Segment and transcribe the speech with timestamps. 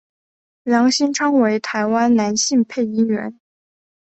[0.63, 3.39] 梁兴昌为台湾男性配音员。